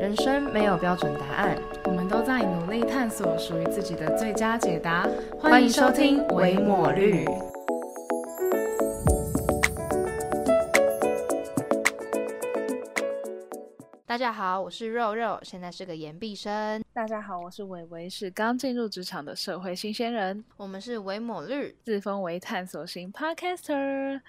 [0.00, 5.06] 人生没有标准答案，我们都在努力探索属于自己的最佳解答。
[5.38, 7.26] 欢迎收听《维抹绿》。
[14.10, 16.82] 大家好，我是肉肉，现在是个研毕生。
[16.92, 20.44] 大家好，我是伟伟，是刚进入职场的社会新鲜人。
[20.56, 24.20] 我们是维抹绿，自封为探索型 Podcaster。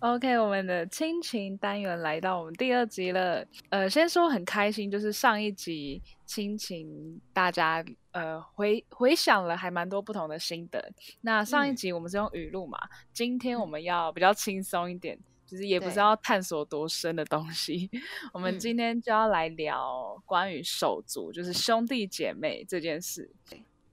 [0.00, 3.42] OK，我们的亲情单元来到我们第二集了。
[3.70, 10.92] 呃，先说很开心，就是上一集亲情，大家呃回回想了还蛮多不同的心得。
[11.22, 12.78] 那上一集我们是用语录嘛，
[13.14, 15.18] 今天我们要比较轻松一点。
[15.50, 17.90] 其实也不是要探索多深的东西，
[18.32, 23.28] 我们今天就要来聊关于手足，就是兄弟姐妹这件事。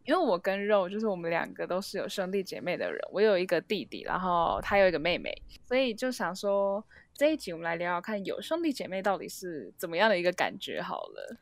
[0.05, 5.33] 因为我跟肉，就是我们两个都是有兄弟姐妹的人，我有一个弟弟，然后他有一个妹妹，
[5.65, 10.79] 所以就想说这一集我们来聊聊看，有兄弟姐妹到底是怎么样的一个感觉。
[10.79, 11.37] 好了，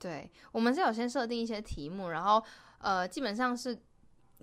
[0.00, 2.42] 对我们是有先设定一些题目，然后
[2.78, 3.78] 呃，基本上是。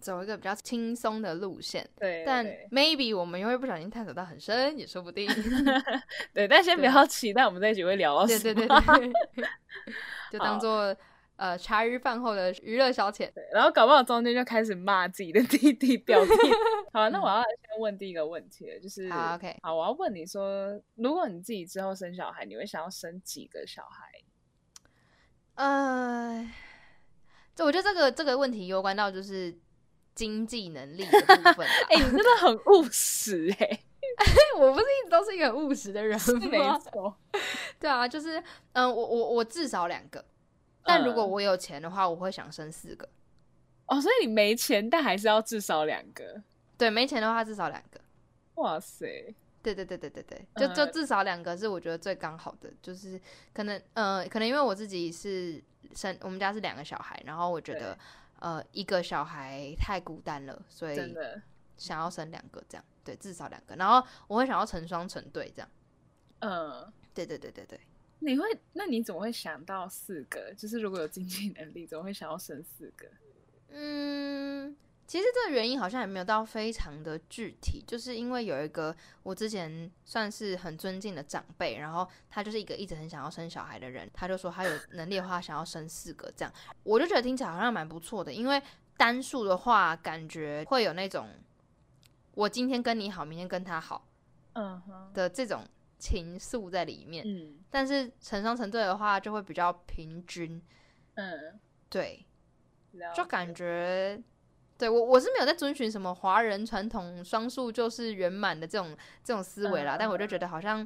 [0.02, 5.30] 走一个比较轻松的路线，对，但 maybe 我们又会不小心探索到很深，也说不定。
[6.34, 9.14] 对，但先不要期待我们在一起会聊到对对对对，
[10.32, 10.94] 就当做
[11.38, 13.32] 呃茶余饭后的娱乐消遣。
[13.34, 16.32] 对然后搞不好中间就开始骂自己的弟弟表弟。
[16.92, 24.12] 好，那我要先问第一个问题，就是好 OK，好，我要问你说，如果你自己之后生小孩，你会想要生几个小孩？
[25.56, 26.52] 呃，
[27.56, 29.56] 这我觉得这个这个问题攸关到就是。
[30.16, 33.80] 经济能力的部分， 哎，你真的很务实哎！
[34.60, 36.48] 我不是一直都是一个很务实的人吗？
[36.50, 37.16] 没错，
[37.80, 38.42] 对啊，就是
[38.74, 40.24] 嗯，我我我至少两个，
[40.84, 43.10] 但如果我有钱的话，我会想生四个。
[43.88, 46.42] 哦，所以你没钱，但还是要至少两个。
[46.78, 48.00] 对，没钱的话至少两个。
[48.56, 49.34] 哇塞！
[49.64, 53.20] 对对对对对对，就就至少两个是我觉得最刚好的，就是
[53.54, 55.64] 可能呃，可能因为我自己是
[55.96, 57.98] 生，我们家是两个小孩，然后我觉得。
[58.40, 61.16] 呃，一个小孩太孤单了，所以
[61.78, 63.76] 想要生两个，这样对，至少两个。
[63.76, 65.70] 然后我会想要成双成对，这样。
[66.40, 67.80] 嗯，对对对对对。
[68.20, 68.46] 你会？
[68.74, 70.54] 那你怎么会想到四个？
[70.56, 73.08] 就是如果有经济能力，怎么会想要生四个？
[73.70, 74.76] 嗯。
[75.06, 86.54] 其实这个原因好像也没有到非常的具体，就是因为有一个我之前算是很尊敬的长辈，然后他就是一个一直很想要生小孩的人，他就说他有能力的话想要生四个这样，
[86.84, 88.62] 我就觉得听起来好像蛮不错的，因为
[88.98, 91.28] 单数的话感觉会有那种
[92.34, 94.08] 我今天跟你好，明天跟他好，
[94.54, 95.64] 嗯哼的这种
[96.00, 100.62] 情愫在里面，嗯，但是成双成对的话就会比较平均，
[101.16, 101.60] 嗯，
[101.90, 102.26] 对，
[103.14, 104.24] 就感觉。
[104.78, 110.86] 对我我是没有在遵循什么华人传统双数就是圆满的这种这种思维啦，但我就觉得好像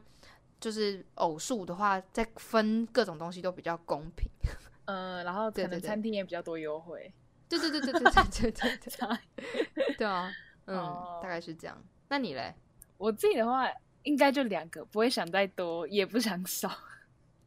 [0.59, 4.29] 就是偶数的话，在分各种东西都比较公平。
[4.85, 7.11] 嗯，然后可能餐厅也比较多优惠。
[7.49, 10.31] 对对对对对对对对， 对啊，
[10.65, 10.75] 嗯，
[11.21, 11.81] 大概是这样。
[12.09, 12.53] 那你嘞？
[12.97, 13.69] 我自己的话，
[14.03, 16.69] 应该就两个，不会想再多，也不想少。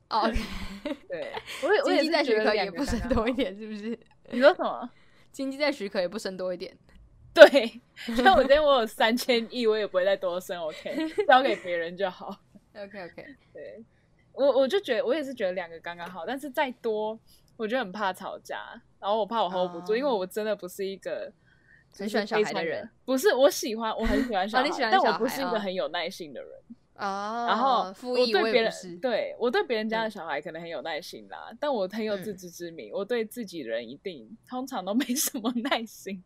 [0.09, 0.39] OK，
[1.09, 3.99] 对，我也我也在觉得也不生多一点，是不是？
[4.31, 4.91] 你说什么？
[5.33, 6.77] 经济再许可也不生多一点，
[7.33, 7.81] 对，
[8.17, 12.37] 像我今天我有三千亿，我也不会再多生，OK，交给别人就好
[12.75, 13.85] ，OK OK， 对
[14.33, 17.19] 我我就觉得我也是觉得两个刚刚好，但是再多
[17.57, 18.59] 我就很怕吵架，
[18.99, 21.33] 然后我怕我 hold 不住，因为我真的不是一个
[21.97, 26.51] 很喜欢小孩的人，不是我喜欢我很喜欢小孩，但我不是一个很有耐心的人。
[27.01, 36.23] 哦，然后我对别人，对我对别人家的小孩可能很有耐心啦，但我很有自知之明，我对自己人一定通常都没什么耐心。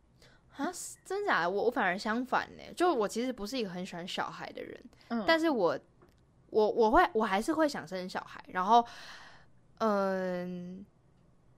[0.57, 0.71] 啊，
[1.03, 1.41] 真假？
[1.41, 1.49] 的？
[1.49, 5.23] 我我反而相反呢，就我其实不是一个很喜欢小孩的人，嗯。
[5.25, 5.79] 但是我
[6.49, 8.85] 我我会我还是会想生小孩，然后
[9.79, 10.85] 嗯，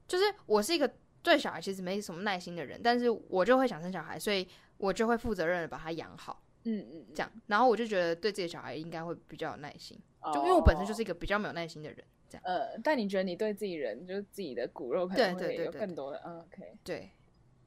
[0.08, 0.92] 就是我是一个
[1.22, 4.48] 对小孩其实没什么耐心的人，但是我就会想生小孩，所以
[4.78, 6.42] 我就会负责任的把他养好。
[6.70, 9.98] 嗯嗯，这样，然后我就觉得对自己的小孩应该会比较有耐心，
[10.34, 11.98] 就因为我本身就是一个比较没有耐心的人，
[12.28, 12.44] 这样。
[12.46, 17.10] 呃，但你觉得你对自己人，就是自己的骨肉，可能会有更多的，OK，对，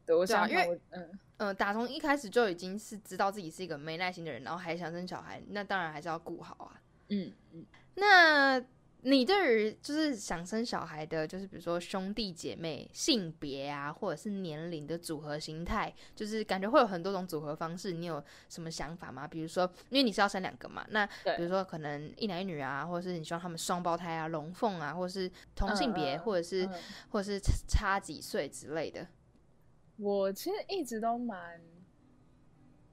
[0.04, 6.80] 对，我想，因为，嗯嗯，打从一开始就已经是知道自己是一个没耐心的人，然后还想生小孩，那当然还是要顾好啊。
[7.08, 7.64] 嗯嗯，
[7.94, 8.62] 那。
[9.02, 17.92] 你对于就是想生小孩的，就是比如说兄弟姐妹性别啊，或者是年龄的组合形态，就是感觉会有很多种组合方式。
[17.92, 19.26] 你有什么想法吗？
[19.26, 26.68] 比如说，因为你是要生两个嘛，那比如说可能一男一女啊，或者是你希望他们双胞胎啊、龙凤啊，或者是同性别，或者是
[27.08, 29.06] 或者是差几岁之类的。
[29.96, 31.60] 我其实一直都蛮，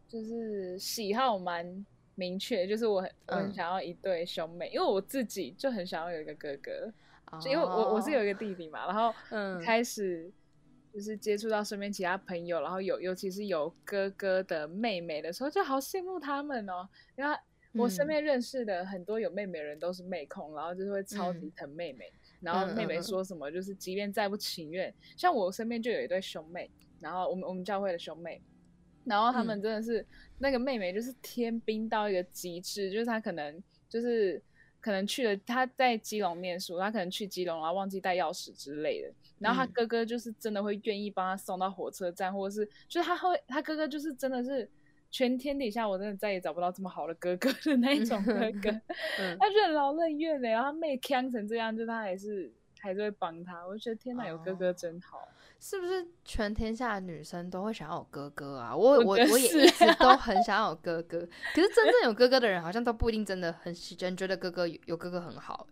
[0.08, 1.86] 就是喜好蛮。
[2.20, 6.92] 明确就是我很我很想要一对兄妹，因为我自己就很想要有一个哥哥
[7.40, 10.32] 就因为我我是有一个弟弟嘛，然后嗯开始
[10.92, 16.90] 就是接触到身边其他朋友，然后有尤其是有哥哥的妹妹的时候，就好羡慕他们哦。
[17.16, 17.38] 因为
[17.74, 22.12] 我身嗯边认识的很多有妹妹的人都是妹控，然后就是会超级嗯疼妹妹，
[22.42, 28.42] 然后妹妹说什么就是即便再不情愿，像我身边就有一对兄妹，然后我们我们教会的兄妹。
[29.08, 30.06] 然后他们嗯真的是、
[30.40, 34.42] 那个妹妹，就是天兵到一个极致，就是她可能就是
[34.80, 39.12] 可能去了，她在基隆念书，她可能去基隆，然后忘记带钥匙之类的。
[39.40, 39.72] 然后她嗯。
[39.74, 44.70] 哥哥就是真的会愿意帮她送到火车站，或者是就是他会，他哥哥就是真的是
[45.10, 48.70] 全天底下我真的再也找不到这么好的哥哥的那一种哥哥，
[49.20, 49.38] 嗯。
[49.40, 52.52] 他任劳任怨的，然后他妹呛成这样，就他还是
[52.88, 55.28] 还是会帮他，我就觉得天哪，有哥哥哦真好。
[55.60, 58.76] 是不是全天下的女生都会想要有哥哥啊？
[58.76, 61.20] 我我我也一直都很想要有哥哥，
[61.54, 65.68] 可是真正有哥哥的人好像都不一定真的很喜欢，觉得哥哥有有哥哥很好，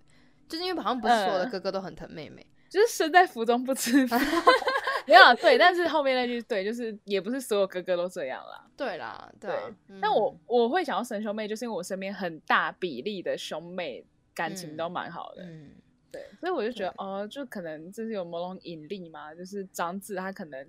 [0.48, 2.46] 就是因为好像不是所有的嗯哥哥都很疼妹妹。
[2.68, 4.16] 就是身在福中不知福，
[5.08, 8.66] 没有啊对，但是后面那句对，就是也不是所有哥哥都这样啦。
[8.76, 9.70] 对啦，对啊。
[10.02, 14.04] 但我嗯我会想要生兄妹，就是因为我身边很大比例的兄妹
[14.34, 15.70] 感情嗯都蛮好的，嗯
[16.16, 20.66] 对，所以我就觉得哦，就可能就是有某种引力嘛，就是长子他可能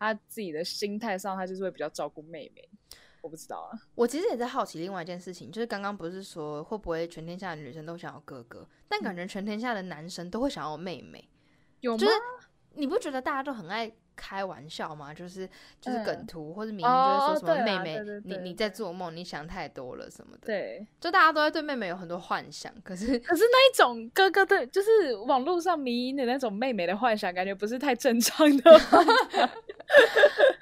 [0.00, 2.68] 他自己的心态上，他就是会比较照顾妹妹，
[3.20, 11.28] 我不知道啊，我其实也在好奇另外一件事情，就是刚刚不是说会不会全天下的女生都想要哥哥，但感觉全天下的男生都会想要妹妹。
[11.80, 11.98] 有吗？
[11.98, 12.12] 就是
[12.74, 15.12] 你不觉得大家都很爱开玩笑嘛？
[15.14, 15.48] 就是
[15.80, 29.50] 就是梗嗯图、或者名，哦就是说什么对妹妹，啦对对你你在做梦，你想太多了什么的。，对，就大家都在对妹妹有很多幻想，可是可是那一种哥哥对，就是网络上迷因的那种妹妹的幻想，感觉不是太正常的幻想。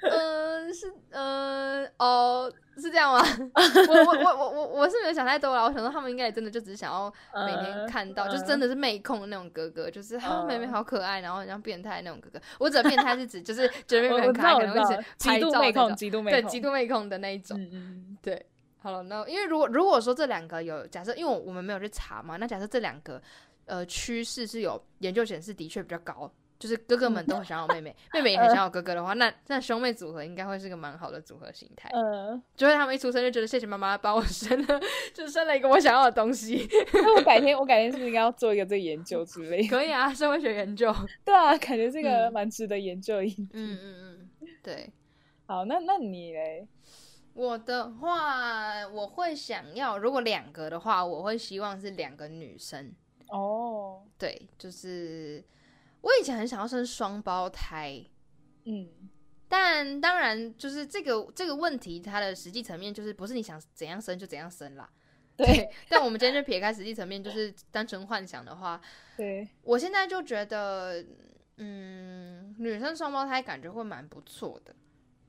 [0.01, 3.21] 呃 是呃哦是这样吗？
[3.55, 7.11] 我我我我我我是没有想太多了，我想说他们应该也真的就只是想要
[7.45, 12.39] 每天呃看到，就是呃真的是妹控的那种哥哥，就是啊妹妹呃好可爱，然后很像变态那种哥哥。
[12.59, 15.95] 我指的变态是指就是 觉得妹妹很可爱，可能会一直，极拍度妹控，照那种。
[15.95, 17.09] 极度妹控，对极度妹控。
[17.09, 17.59] 的那一种。
[17.59, 18.17] 嗯嗯。
[18.21, 18.45] 对，
[18.81, 23.21] 好了，那因为如果如果说这两个有假设，因为我们没有去查嘛，那假设这两个
[23.65, 31.89] 呃趋势是有研究显示的确比较高，就是哥哥们都很想要妹妹，妹妹也很想要哥哥的话，那那兄妹组合应该会是个蛮好的组合形态。
[31.93, 34.79] 呃，就会他们一出生就觉得谢谢妈妈帮我生了，
[35.13, 36.67] 就生了一个我想要的东西。
[36.93, 39.69] 那我改天我改天是不是应该要做一个这个研究之类的？
[39.69, 40.93] 可以啊，社会学研究。
[41.23, 43.47] 对啊，感觉这个嗯蛮值得研究的议题。
[43.53, 43.95] 嗯嗯
[44.41, 44.91] 嗯，对。
[45.45, 46.67] 好，那那你嘞？
[47.33, 52.93] 我的话，我会想要，如果两个的话，我会希望是两个女生。
[53.29, 55.41] 哦，对，就是
[56.01, 58.03] 我以前很想要生双胞胎，
[58.65, 58.89] 嗯，
[59.47, 64.89] 但当然就是这个这个问题，它的实际层面就是不是你想怎样生就怎样生啦。
[65.35, 68.79] 对但我们今天就撇开实际层面，就是单纯幻想的话，
[69.15, 71.01] 对，我现在就觉得，
[71.55, 74.75] 嗯，女生双胞胎感觉会蛮不错的。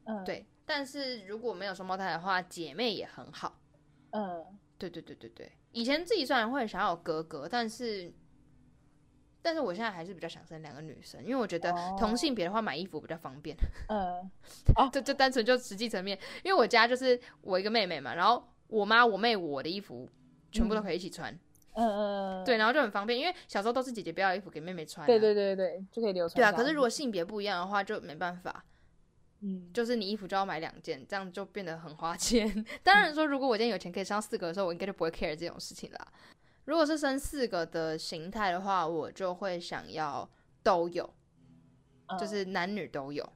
[0.03, 3.61] 嗯，，对，但是如果没有双胞胎的话，姐妹也很好。
[4.11, 4.45] 嗯，
[4.77, 8.13] 对对对对对，以前自己虽然会想要有哥哥，但是，
[9.43, 13.57] 但是我现在还是比较想生两个女生，因为我觉得哦同性别的话买衣服比较方便。
[13.89, 14.31] 嗯，
[14.93, 20.09] 就就单纯就实际层面，因为我家就是我一个妹妹嘛，然后我妈、我妹、我的衣服
[20.53, 21.33] 全部都可以一起穿，
[21.75, 26.37] 嗯嗯，对，然后就很方便，因为小时候都是姐姐不要衣服给妹妹穿、啊，对对对对，就可以流传。
[26.37, 26.53] 对啊。
[26.53, 28.65] 可是如果，性别不一样的话，就没办法，
[29.41, 32.65] 嗯，就是你衣服就要买两件，这样就变得很花钱。
[32.83, 36.07] 当然说，如果我今天有钱可以上四个的时候，我应该就不会 care 这种事情啦。
[36.71, 40.31] 如果是生四个的形态的话，我就会想要
[40.63, 41.13] 都有，
[42.07, 42.17] 嗯。
[42.17, 43.29] 就是男女都有，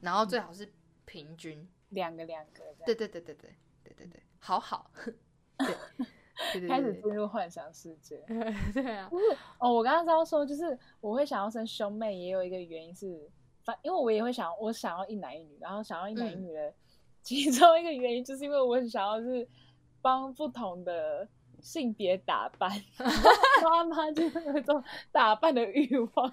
[0.00, 0.72] 然后最好是
[1.04, 1.68] 平均。
[1.90, 3.54] 两个两个对对对对对
[3.84, 4.90] 对对对，好好，
[5.58, 5.76] 对
[6.54, 8.24] 对对开始进入幻想世界。
[8.72, 13.30] 对啊，不是，哦，我刚刚是要说，就是我会想要生兄妹，也有一个原因是，
[13.64, 16.42] 反因为我也会想，我想要一男一女，然后想要一男一嗯。
[16.42, 16.72] 女的
[17.22, 19.46] 其中一个原因，就是因为我很想要是
[20.00, 21.28] 帮不同的
[21.60, 22.70] 性别打扮，
[23.62, 26.32] 妈妈就是有一种打扮的欲望，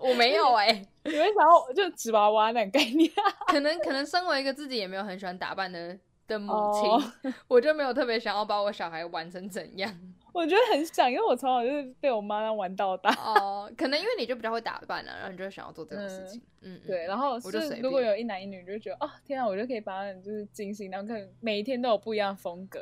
[0.00, 0.72] 我没有哎、
[1.04, 3.10] 你会想要就纸娃娃那种概念，
[3.48, 9.92] 可能可能身为一个自己也没有很喜欢打扮的的母亲，哦我就没有特别想要把我小孩玩成怎样
[10.32, 13.12] 我觉得很想，因为我从小就是被我妈玩到大。
[13.16, 13.70] 哦。
[13.76, 16.40] 可能因为你就比较会打扮啊，然后你就想要做这种事情。
[16.62, 22.80] 嗯，嗯对，然后我就是如果有一男一女，就觉得哦，天啊，我就可以把他们就是精心，然后可能每一天都有不一样的风格。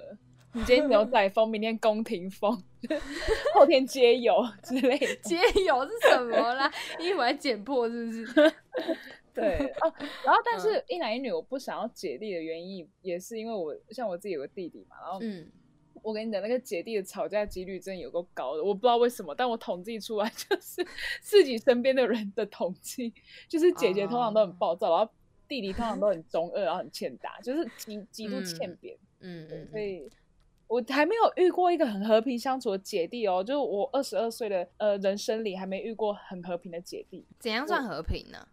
[0.52, 2.52] 你今天牛仔风，明天宫廷风，
[3.54, 5.06] 后天街友之类的。
[5.22, 6.70] 街友是什么啦？
[6.98, 8.52] 衣服还剪破是不是？
[9.32, 15.48] 对哦，然后但嗯是一男一女，我不想要姐弟的原因，也是因为我像我自己有个弟弟嘛，然后嗯
[16.02, 20.84] 我跟你讲，那个姐弟的吵架几率真的有够高的，我不知道为什么，但我统计出来就是
[21.20, 23.14] 自己身边的人的统计，
[23.48, 25.12] 就是姐姐通常都很暴躁，然后
[25.46, 28.96] 弟弟通常都很中二，然后很欠打，就是极极度欠扁。
[29.20, 30.10] 嗯嗯，所以
[30.70, 37.26] 我还没有遇过一个很和平相处的姐弟哦，就是我二十二岁的呃人生里还没遇过很和平的姐弟。
[37.40, 38.46] 怎样算和平呢？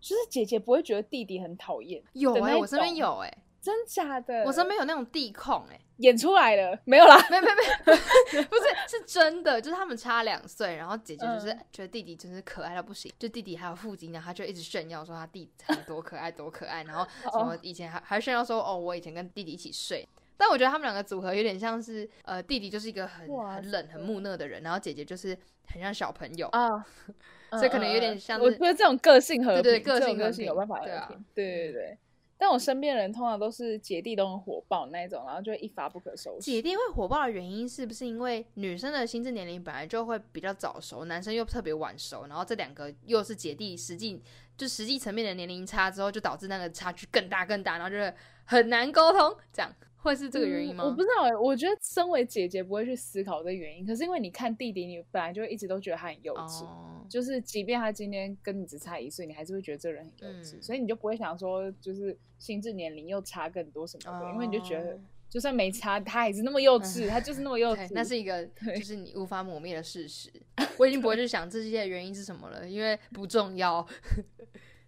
[0.00, 2.00] 就是姐姐不会觉得弟弟很讨厌。
[2.12, 3.38] 有哎，我身边有哎。
[3.60, 4.42] 真假的？
[4.44, 7.14] 我身边有那种弟控哎，演出来了没有啦？
[7.30, 15.50] 没没没， 不是是真的，就是他们差两岁，然后姐姐就是觉得弟弟真是可爱到不行，就弟弟还有腹肌呢，他就一直炫耀说他弟
[15.86, 20.08] 多可爱多可爱，然后什 么以前还还炫耀说哦，我以前跟弟弟一起睡，
[20.40, 26.82] 但我觉得他们两个组合有点像是呃，弟弟就是一个很很冷很木讷的人，然后姐姐就是很像小朋友啊，
[27.52, 28.40] 所以可能有点像。
[28.40, 31.98] 我觉得这种个性和对个性个性有办法对啊，对对对。
[32.38, 36.50] 但我身边人通常都是姐弟都很火爆那一种，然后就一发不可收拾。
[36.50, 44.22] 姐弟会火爆的原因是不是因为女生的心智年龄本来就会比较早熟，男生又特别晚熟，然后这两个又是姐弟，实际
[44.56, 48.14] 就实际层面的年龄差之后，就导致那个差距更大更大，然后就是
[48.46, 49.70] 很难沟通，这样。
[50.02, 50.84] 会是这个原因吗？
[50.84, 53.86] 我不知道哎，我觉得身为姐姐不会去思考这原因。
[53.86, 56.66] 可是因为你看弟弟，你本来就一直都觉得他很幼稚，
[57.08, 67.88] 就是即便他今天跟你只差一岁，你还是会觉得这人很幼稚，所以你就不会想说就是心智年龄又差更多什么的，因为你就觉得就算没差，他还是那么幼稚，他就是那么幼稚。
[67.92, 70.30] 那是一个就是你无法磨灭的事实。
[70.78, 73.86] 我已经不会去想这些原因是什么了，因为不重要。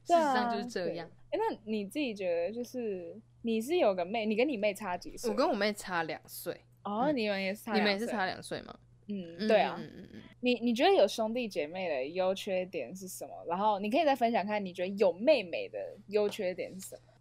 [0.05, 1.11] 事实上就是这样。
[1.31, 3.17] 哎，那你自己觉得就是？
[3.45, 5.29] 你是有个妹，你跟你妹差几岁？
[5.29, 6.61] 我跟我妹差两岁。
[6.85, 8.73] 哦，你们也差，你们也是差两岁吗？
[9.09, 9.77] 嗯，对啊。
[9.81, 10.23] 嗯嗯嗯。
[10.39, 13.35] 你你觉得有兄弟姐妹的优缺点是什么？
[13.49, 17.13] 然后你可以再分享看，你觉得有妹妹的优缺点是什么？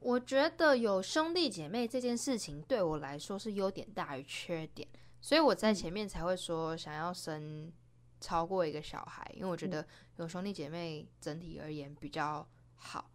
[0.00, 4.88] 我觉得有兄弟姐妹这件事情对我来说是优点大于缺点，
[5.20, 7.72] 所以我在前面才会说想要生
[8.20, 13.10] 超过一个小孩，因为我觉得有兄弟姐妹整体而言比较好。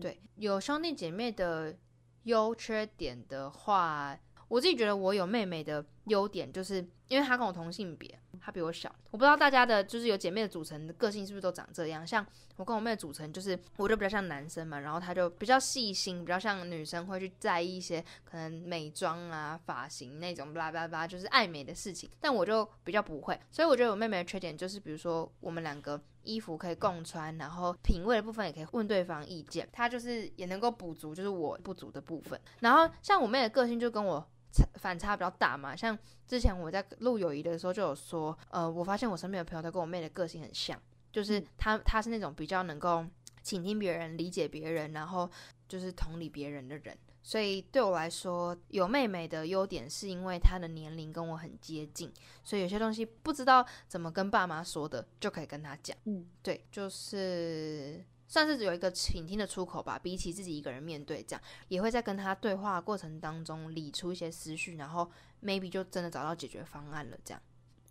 [0.00, 1.76] 对，有兄弟姐妹的
[2.22, 6.76] 优缺点的话，我自己觉得我有妹妹的优点，就是
[7.08, 8.94] 因为她跟我同性别，她比我小。
[9.10, 12.06] 我不知道大家的就是有姐妹的组成的个性是不是都长这样？
[12.06, 22.10] 像我跟我妹的组成，就是我就比较像男生嘛，然后她就比较细心，比较像女生会去在意一些可能美妆啊、发型那种，巴拉巴拉，就是爱美的事情。
[22.20, 26.00] 但我就比较不会，所以我觉得我妹妹的缺点就是，比如说我们两个。
[26.22, 32.38] 衣服可以共穿，然后品味的部分也可以问对方意见，他就是也能够补足就是我不足的部分。
[32.58, 34.28] 然后像我妹的个性就跟我
[34.74, 40.80] 反差比较大嘛，像之前我在录友谊的时候就有说，呃，我发现我身边的朋友都跟我妹的个性很像，
[41.12, 43.04] 就是她她是那种比较能够
[43.42, 45.30] 倾听别人、理解别人，然后
[45.68, 46.96] 就是同理别人的人。
[47.22, 52.10] 所以对我来说，有妹妹的优点是因为她的年龄跟我很接近，
[52.42, 55.94] 所以有些东西不知道怎么跟爸妈说的，就可以跟她讲。
[56.04, 59.98] 嗯，对，就是算是有一个倾听的出口吧。
[59.98, 65.10] 比起自己一个人面对，这样也会在跟他对话过程当中理出一些思绪，然后
[65.42, 67.18] maybe 就真的找到解决方案了。
[67.22, 67.42] 这样，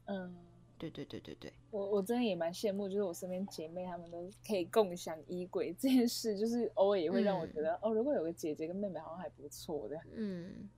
[0.06, 0.36] 嗯。
[0.80, 10.00] 对对对对对，我我真的也蛮羡慕，就是我身边姐妹她们都可以共享衣柜这件事，就是偶尔也会让我觉得，哦，如果有个姐姐跟妹妹好像还不错的。
[10.16, 10.70] 嗯，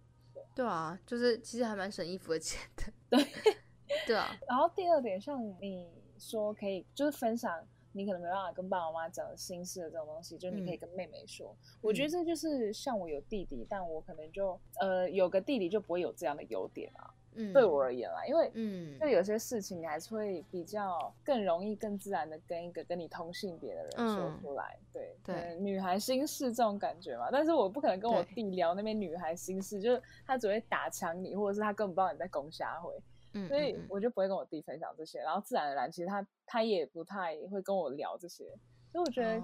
[0.55, 2.91] 对啊，就是其实还蛮省衣服的钱的。
[3.11, 3.27] 对
[4.07, 4.35] 对啊。
[4.49, 5.87] 然后第二点，像你
[6.17, 11.55] 说可以就是分享你可能没办法跟爸爸妈妈讲心事的这种东西，就你可以跟妹妹说。
[11.81, 17.13] 我觉得这就是像我有弟弟，但我可能就呃有个弟弟就不会有这样的优点啊。
[17.33, 24.77] 嗯，对我而言啦，因为嗯，就有些事情你还是会比较更容易、更自然的跟一个跟你同性别的人说出来。
[24.91, 27.29] 对对，女孩心事这种感觉嘛。
[27.31, 32.93] 但是我不可能跟我弟聊那边女孩心事，就是他只会打枪你，或者是他根本不知道你在攻瞎回。
[33.33, 35.19] 嗯，所以我就不会跟我弟分享这些。
[35.19, 38.45] 然后自然而然，其实他他也不太会跟我聊这些。
[38.91, 39.41] 所以我觉得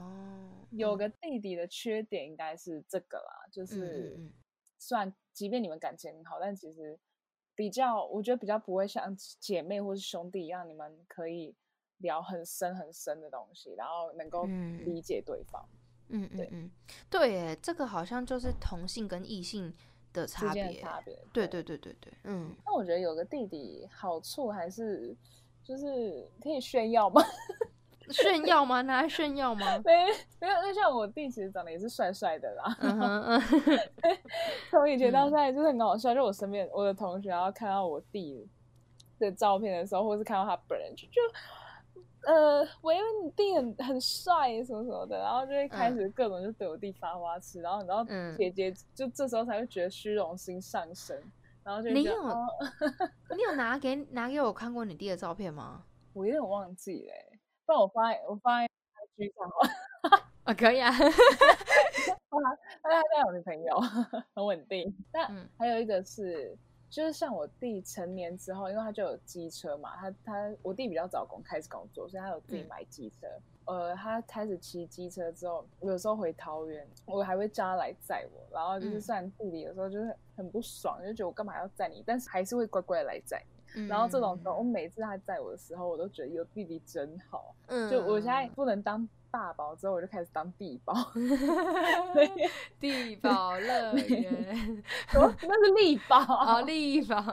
[0.72, 4.20] 有个弟弟的缺点应该是这个啦，就是
[4.78, 7.00] 虽然即便你们感情很好，但其实。
[7.58, 11.56] 比较，我觉得比较不会像姐妹或是兄弟一样，你们可以
[11.98, 14.46] 聊很深很深的东西，然后能够
[14.86, 15.68] 理解对方。
[16.10, 16.72] 嗯嗯嗯，
[17.10, 19.76] 对，耶，这个好像就是同性跟异性
[20.14, 20.74] 的差别。
[20.82, 21.18] 差别。
[21.34, 22.56] 对对对对对，嗯。
[22.66, 25.16] 那我觉得有个弟弟好处还是
[25.64, 27.22] 就是可以炫耀吗？
[28.10, 28.82] 炫耀吗？
[28.84, 29.66] 拿来炫耀吗？
[29.84, 29.92] 没
[30.40, 32.78] 没有，那像我弟其实长得也是帅帅的啦。
[34.72, 38.48] 从以前到现在就是很搞笑，就我身边我的同学，然后看到我弟
[39.20, 41.22] 的照片的时候，或是看到他本人，就就
[42.28, 48.04] 呃，我以为你弟很很帅什么什么的，然后就会开始各种就对我弟发花痴，然后然后
[48.38, 51.18] 姐姐就这时候才会觉得虚荣心上升。
[51.64, 52.46] 然后就你有哦
[53.36, 55.84] 你有拿给拿给我看过你弟的照片吗？
[56.14, 58.68] 我有点忘记嘞欸，不然我发我发在
[59.18, 59.62] IG 上好
[60.18, 60.92] 了，啊， 可以啊。
[62.30, 63.80] 他他家有女朋友，
[64.36, 64.94] 很稳定。
[65.12, 66.58] 但嗯还有一个是，
[66.90, 73.28] 就是像我弟成年之后，因为他就有机车嘛，他他我弟比较早工开始工作，所以他有自己嗯买机车。
[73.66, 78.56] 呃，他开始骑机车之后，我有时候回桃园，我还会叫他来载我。
[78.56, 83.82] 然后就是嗯虽然弟弟有时候就是很不爽，就觉得我干嘛要载你，但是还是会乖乖地来载你。
[83.82, 87.54] 嗯然后这种时候，我每次他载我的时候，我都觉得有弟弟真好。
[87.66, 90.94] 嗯就我现在不能当大宝，之后我就开始当地宝。
[92.80, 97.24] 地宝乐园， 那是力宝，啊，力宝，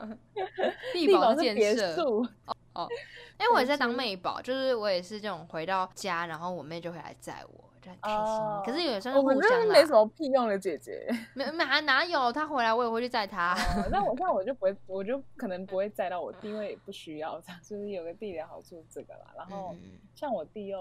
[0.94, 1.94] 力宝是别建设。
[1.94, 2.26] 墅。
[2.74, 8.16] 哎，我也在当妹宝，就是我也是这种回到家，然后我妹就会来载我，就很开心。
[8.16, 11.06] 哦可是有时候我们真互相啦，的没什么屁用的姐姐。
[11.34, 13.54] 没没哪哪有她回来我也会去载她。
[13.54, 19.32] 哦那我像我就不会，我就可能不会载到我弟，因为不需要这样， 就是有个弟弟的好处是这个啦。
[19.36, 20.78] 然后嗯像我弟又，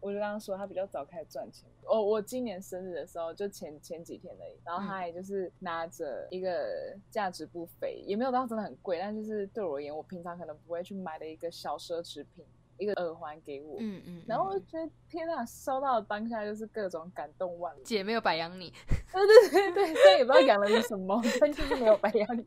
[0.00, 1.68] 我就刚刚说他比较早开始赚钱。
[1.88, 12.44] 我我今年生日的时候，就前前几天而已，然后他也就是拿着一个价值不菲，也没有到真的很贵，但就是对我而言，我平常可能不会去买的一个小奢侈品，
[12.78, 13.76] 一个耳环给我。
[13.80, 17.84] 嗯嗯，然后我觉得天呐，收到的当下就是各种感动万分。
[17.84, 18.72] 姐没有白养你。
[19.12, 22.44] 对对对对，也不知道养了你什么，但就是没有白养你。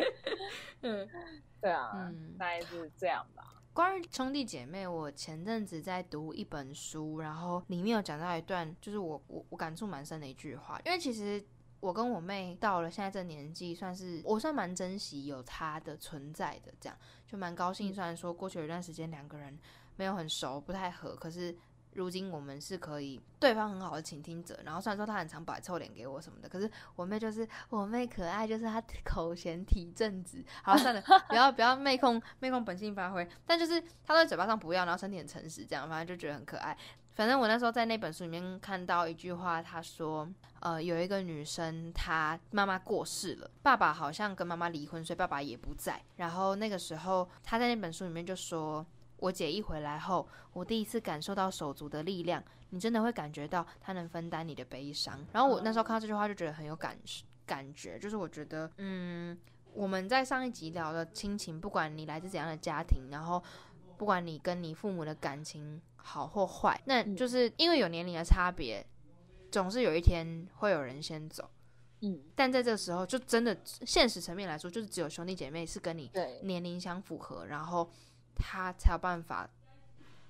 [0.82, 1.08] 嗯，
[1.60, 3.62] 对啊，嗯大概是这样吧。
[3.72, 11.44] 关于兄弟姐妹，我前阵子在读一本书，然后里面有讲到一段，就是我我我感触蛮深的一句话，因为其实。
[11.84, 17.92] 我跟我妹到了现在这年纪，算是我算蛮珍惜有她的存在的，这样就蛮高兴。
[17.92, 19.58] 虽然说过去有一段时间两个人
[19.96, 21.54] 没有很熟，不太合，可是
[21.92, 24.58] 如今我们是可以对方很好的倾听者。
[24.64, 30.42] 然后虽然说她很常摆臭脸给我什么的，可是我妹就是我妹可爱，就是她口嫌体正直。
[30.62, 36.74] 好，算了， 不要不要妹控妹控本性发挥，但就是她在嘴巴上不要，然后身体很诚实，这样反正就觉得很可爱。
[37.14, 46.02] 反正我那时候在那本书里面看到一句话，他说，呃，有一个女生，她妈妈过世了，爸爸好像跟妈妈离婚，所以爸爸也不在。
[46.16, 48.84] 然后那个时候，她在那本书里面就说，
[49.18, 55.24] 我姐一回来后，我第一次感受到手足的力量，你真的会感觉到她能分担你的悲伤。
[55.32, 56.98] 然后我那时候看到这句话，就觉得很有感
[57.46, 59.38] 感觉，就是我觉得，嗯，
[59.72, 63.40] 我们在上一集聊的亲情，不管你来自怎样的家庭，然后
[63.96, 68.84] 不管你跟你父母的感情好或坏，那就是因为有年龄的差别，
[69.50, 71.50] 总是有一天会有人先走。
[72.00, 77.88] 嗯，但在这个时候，就真的现实层面来说，就是只有兄弟姐妹是跟你对，年龄相符合，然后
[78.34, 79.48] 他才有办法，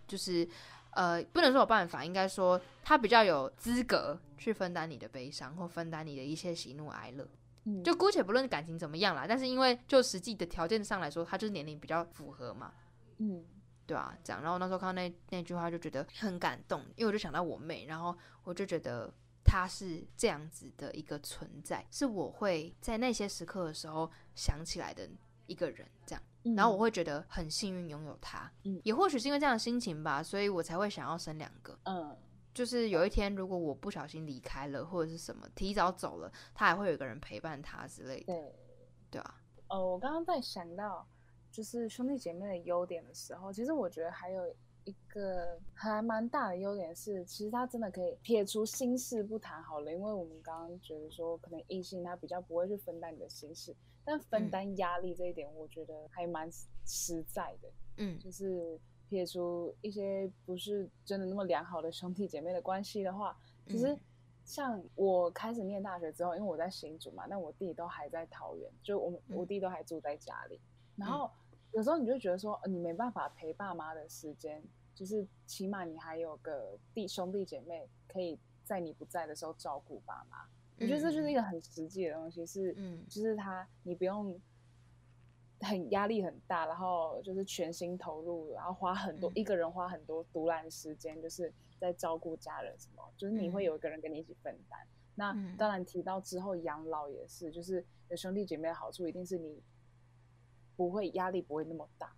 [0.07, 0.48] 就是
[0.90, 7.29] 呃，不能说有办法，应该说他比较有资格去分担你的悲伤或分担你的一些喜怒哀乐。
[7.64, 7.83] 嗯。
[7.83, 12.72] 就姑且不论感情怎么样啦，但是因为就实际的条件上来说，他就是年龄比较符合嘛，
[13.18, 13.44] 嗯
[13.87, 14.42] 对啊，这样。
[14.42, 19.12] 然后那时候看到那那句话，就觉得很感动，因为我就想到我妹，然后我就觉得
[19.44, 25.09] 她是这样子的一个存在，是我会在那些时刻的时候想起来的
[25.47, 26.23] 一个人，这样。
[26.44, 31.79] 嗯，然后我会觉得很幸运拥有她，嗯也或许是因为这样的心情吧，所以我才会想要生两个。
[31.85, 32.16] 嗯
[32.55, 38.55] 就是有一天，如果我不小心离开了，或者是什么提早走了，他还会有一个人陪伴他之类的，对，
[39.11, 41.05] 对啊，哦，我刚刚在想到
[41.55, 53.73] 就是兄弟姐妹的优点的时候，其实我觉得还有一个还蛮大的优点是，其实他真的可以撇除心事不谈好了，因为我们刚刚觉得说，可能异性他比较不会去分担你的心事，
[54.05, 54.51] 但分嗯。
[54.51, 57.69] 担压力这一点，我觉得还蛮实实在的。
[57.99, 58.19] 嗯。
[58.19, 58.77] 就是
[59.09, 63.38] 撇除一些不是真的那么良好的兄弟姐妹的关系的话，
[63.69, 64.01] 其实嗯。
[64.45, 70.61] 像我开始念大学之后，因为我在新竹嘛，那我弟都还在桃园，就我们我嗯弟都还住在家里，
[70.97, 71.31] 然后
[71.75, 74.63] 有时候你就觉得说，呃你没办法陪爸妈的时间，
[74.95, 80.39] 就是起码你还有个弟兄弟姐妹可以在你不在的时候照顾爸妈。
[80.79, 83.05] 我觉得这就是一个很实际的东西，是嗯。
[83.09, 84.41] 就是他你不用
[85.61, 89.33] 很压力很大，然后就是全心投入，然后花很多、嗯。
[89.35, 93.67] 一个人花很多独揽时间，就是在照顾家人什么，就是你会嗯。
[93.67, 94.79] 有一个人跟你一起分担。
[95.17, 95.57] 那嗯。
[95.57, 99.61] 当然提到之后养老也是，就是有兄弟姐妹的好处，一定是你
[100.77, 102.13] 不会压力不会那么大。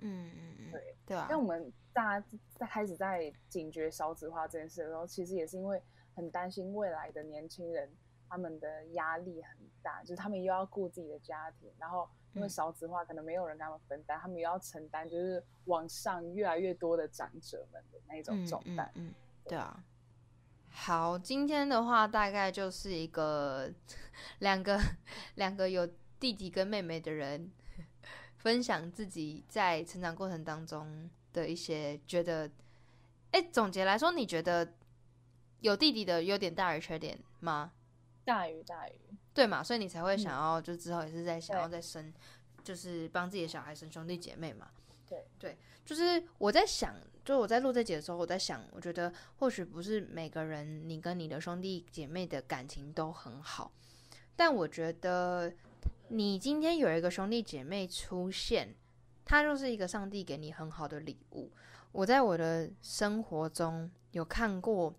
[0.00, 5.82] 嗯嗯嗯，对对啊，像我们大家在开始在警觉少子化这件事的时候，其实也是因为
[6.14, 7.90] 很担心未来的年轻人
[8.28, 18.88] 他们的压力很大，就是他们又要顾自己的家庭，然后因为嗯少子化可能没有人跟他们分担，他们又要承担就是往上越来越多的长者们的那种嗯重担。
[18.94, 19.82] 嗯嗯，对啊。
[20.70, 23.68] 好，今天的话大概就是一个
[24.38, 24.78] 两个
[25.34, 27.50] 两个有弟弟跟妹妹的人
[28.36, 32.50] 分享自己在成长过程当中的一些觉得，
[33.32, 34.74] 哎，总结来说，你觉得
[35.60, 37.72] 有弟弟的优点大于缺点吗？
[38.24, 38.92] 大于大于，
[39.32, 39.62] 对嘛？
[39.62, 42.12] 所以你才会想要，就之后也是在想要再生，
[42.62, 44.68] 就是帮自己的小孩生兄弟姐妹嘛。
[45.06, 46.94] 对对，就是我在想。
[47.24, 53.70] 就我在录这节的时候，我在想，我觉得或许不是每个人你跟你的兄弟姐妹的感情都很好，
[54.34, 55.52] 但我觉得
[56.10, 58.74] 你今天有一个兄弟姐妹出现，
[59.24, 61.50] 他就是一个上帝给你很好的礼物。
[61.92, 64.94] 我在我的生活中有看过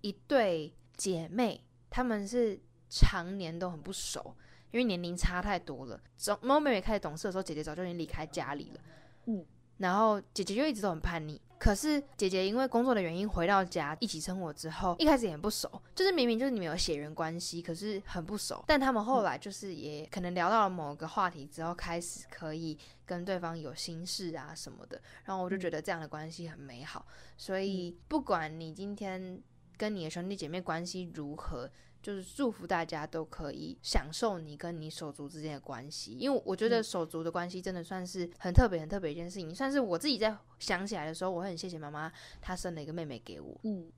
[0.00, 4.34] 一对姐妹，他们是常年都很不熟，
[4.70, 6.00] 因为年龄差太多了。
[6.16, 8.80] 从猫妹妹开始懂事的时候，姐姐早就已经离开家里了。
[9.26, 9.44] 嗯。
[9.78, 18.64] 然后姐姐就一直都很叛逆，可是姐姐因为工作的原因回到家一起生活之后，一开始也不熟，就是明明就是你们有血缘关系，可是很不熟。
[18.66, 25.00] 但他们后来就是也可能聊到了某个话题之后，开始可以跟对方有心事啊什么的。
[25.24, 27.06] 然后我就觉得这样的关系很美好。
[27.36, 29.40] 所以不管你今天
[29.76, 31.70] 跟你的兄弟姐妹关系如何。
[32.02, 43.56] 就是祝福大家都可以享受你跟你手足之间的关系，因为我觉得手足的关系真的算是很特别、很特别一件事情，算是我自己在想起来的时候，我很谢谢妈妈，她生了一个妹妹给我。
[43.62, 43.90] 嗯。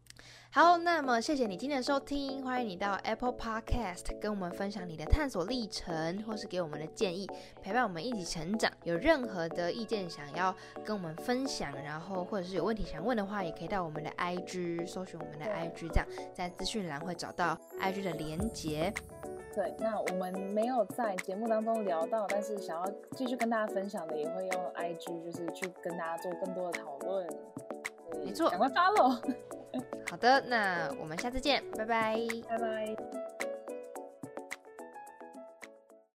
[0.51, 7.29] 好，那么谢谢你今天的收听，欢迎你到 Apple Podcast 跟我们分享你的探索历程，或是给我们的建议，
[7.61, 8.71] 陪伴我们一起成长。
[8.85, 18.95] 有任何的意见想要跟我们分享，然后或者是有问题想问的话，也可以到我们的 IG 搜寻我们的 IG，这样在资讯栏会找到 IG 的连接。
[19.53, 27.27] 对，那我们没有在节目当中聊到，但是想要继续跟大家分享的，也会用 IG，就是去跟大家做更多的讨论。
[28.25, 29.11] 没错，赶快发喽！
[30.11, 32.17] 好的，那我们下次见，拜拜，
[32.49, 33.34] 拜拜。